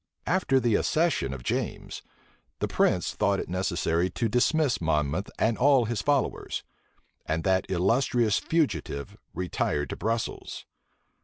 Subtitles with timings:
[0.25, 2.01] After the accession of James,
[2.57, 6.63] the prince thought it necessary to dismiss Monmouth and all his followers;
[7.27, 10.65] and that illustrious fugitive retired to Brussels.